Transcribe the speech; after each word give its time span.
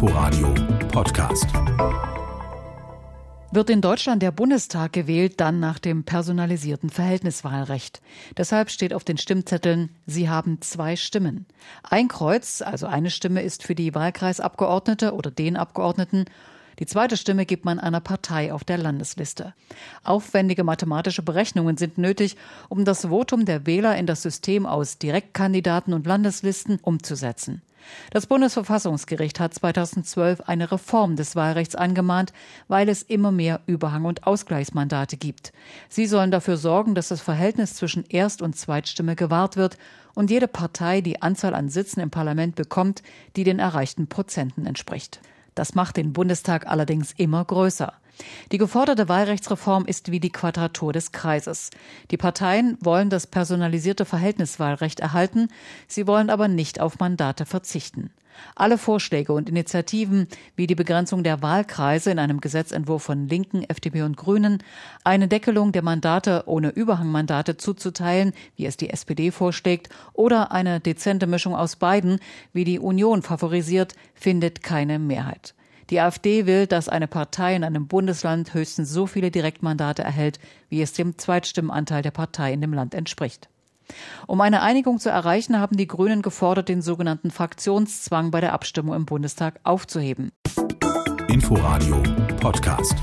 Inforadio 0.00 0.54
Podcast. 0.92 1.48
Wird 3.50 3.68
in 3.68 3.80
Deutschland 3.80 4.22
der 4.22 4.30
Bundestag 4.30 4.92
gewählt, 4.92 5.40
dann 5.40 5.58
nach 5.58 5.80
dem 5.80 6.04
personalisierten 6.04 6.88
Verhältniswahlrecht. 6.88 8.00
Deshalb 8.36 8.70
steht 8.70 8.94
auf 8.94 9.02
den 9.02 9.18
Stimmzetteln, 9.18 9.90
Sie 10.06 10.28
haben 10.28 10.62
zwei 10.62 10.94
Stimmen. 10.94 11.46
Ein 11.82 12.06
Kreuz, 12.06 12.62
also 12.62 12.86
eine 12.86 13.10
Stimme, 13.10 13.42
ist 13.42 13.64
für 13.64 13.74
die 13.74 13.92
Wahlkreisabgeordnete 13.92 15.14
oder 15.14 15.32
den 15.32 15.56
Abgeordneten 15.56 16.26
die 16.78 16.86
zweite 16.86 17.16
Stimme 17.16 17.44
gibt 17.44 17.64
man 17.64 17.80
einer 17.80 18.00
Partei 18.00 18.52
auf 18.52 18.62
der 18.62 18.78
Landesliste. 18.78 19.52
Aufwendige 20.04 20.62
mathematische 20.62 21.22
Berechnungen 21.22 21.76
sind 21.76 21.98
nötig, 21.98 22.36
um 22.68 22.84
das 22.84 23.06
Votum 23.06 23.44
der 23.46 23.66
Wähler 23.66 23.96
in 23.96 24.06
das 24.06 24.22
System 24.22 24.64
aus 24.64 24.98
Direktkandidaten 24.98 25.92
und 25.92 26.06
Landeslisten 26.06 26.78
umzusetzen. 26.80 27.62
Das 28.10 28.26
Bundesverfassungsgericht 28.26 29.40
hat 29.40 29.54
2012 29.54 30.42
eine 30.42 30.70
Reform 30.70 31.16
des 31.16 31.36
Wahlrechts 31.36 31.74
angemahnt, 31.74 32.32
weil 32.68 32.88
es 32.88 33.02
immer 33.02 33.32
mehr 33.32 33.60
Überhang- 33.66 34.04
und 34.04 34.26
Ausgleichsmandate 34.26 35.16
gibt. 35.16 35.52
Sie 35.88 36.06
sollen 36.06 36.30
dafür 36.30 36.56
sorgen, 36.56 36.94
dass 36.94 37.08
das 37.08 37.20
Verhältnis 37.20 37.74
zwischen 37.74 38.04
Erst- 38.08 38.42
und 38.42 38.56
Zweitstimme 38.56 39.16
gewahrt 39.16 39.56
wird 39.56 39.78
und 40.14 40.30
jede 40.30 40.48
Partei 40.48 41.00
die 41.00 41.22
Anzahl 41.22 41.54
an 41.54 41.68
Sitzen 41.68 42.00
im 42.00 42.10
Parlament 42.10 42.56
bekommt, 42.56 43.02
die 43.36 43.44
den 43.44 43.58
erreichten 43.58 44.08
Prozenten 44.08 44.66
entspricht. 44.66 45.20
Das 45.54 45.74
macht 45.74 45.96
den 45.96 46.12
Bundestag 46.12 46.66
allerdings 46.68 47.12
immer 47.16 47.44
größer. 47.44 47.92
Die 48.52 48.58
geforderte 48.58 49.08
Wahlrechtsreform 49.08 49.86
ist 49.86 50.10
wie 50.10 50.20
die 50.20 50.32
Quadratur 50.32 50.92
des 50.92 51.12
Kreises. 51.12 51.70
Die 52.10 52.16
Parteien 52.16 52.76
wollen 52.80 53.10
das 53.10 53.26
personalisierte 53.26 54.04
Verhältniswahlrecht 54.04 55.00
erhalten, 55.00 55.48
sie 55.86 56.06
wollen 56.06 56.30
aber 56.30 56.48
nicht 56.48 56.80
auf 56.80 56.98
Mandate 56.98 57.46
verzichten. 57.46 58.10
Alle 58.54 58.78
Vorschläge 58.78 59.32
und 59.32 59.48
Initiativen 59.48 60.28
wie 60.56 60.66
die 60.66 60.74
Begrenzung 60.74 61.22
der 61.22 61.42
Wahlkreise 61.42 62.10
in 62.10 62.18
einem 62.18 62.40
Gesetzentwurf 62.40 63.02
von 63.02 63.28
Linken, 63.28 63.64
FDP 63.64 64.02
und 64.02 64.16
Grünen, 64.16 64.62
eine 65.04 65.28
Deckelung 65.28 65.72
der 65.72 65.82
Mandate 65.82 66.44
ohne 66.46 66.70
Überhangmandate 66.70 67.56
zuzuteilen, 67.56 68.32
wie 68.56 68.66
es 68.66 68.76
die 68.76 68.90
SPD 68.90 69.30
vorschlägt, 69.30 69.88
oder 70.12 70.52
eine 70.52 70.80
dezente 70.80 71.26
Mischung 71.26 71.54
aus 71.54 71.76
beiden, 71.76 72.20
wie 72.52 72.64
die 72.64 72.78
Union 72.78 73.22
favorisiert, 73.22 73.94
findet 74.14 74.62
keine 74.62 74.98
Mehrheit. 74.98 75.54
Die 75.90 76.00
AfD 76.00 76.44
will, 76.46 76.66
dass 76.66 76.88
eine 76.88 77.08
Partei 77.08 77.56
in 77.56 77.64
einem 77.64 77.86
Bundesland 77.86 78.52
höchstens 78.52 78.90
so 78.90 79.06
viele 79.06 79.30
Direktmandate 79.30 80.02
erhält, 80.02 80.38
wie 80.68 80.82
es 80.82 80.92
dem 80.92 81.16
Zweitstimmenanteil 81.16 82.02
der 82.02 82.10
Partei 82.10 82.52
in 82.52 82.60
dem 82.60 82.74
Land 82.74 82.94
entspricht. 82.94 83.48
Um 84.26 84.40
eine 84.42 84.60
Einigung 84.60 84.98
zu 84.98 85.08
erreichen, 85.08 85.58
haben 85.58 85.78
die 85.78 85.86
Grünen 85.86 86.20
gefordert, 86.20 86.68
den 86.68 86.82
sogenannten 86.82 87.30
Fraktionszwang 87.30 88.30
bei 88.30 88.42
der 88.42 88.52
Abstimmung 88.52 88.94
im 88.94 89.06
Bundestag 89.06 89.60
aufzuheben. 89.62 90.30
Inforadio 91.28 92.02
Podcast. 92.38 92.96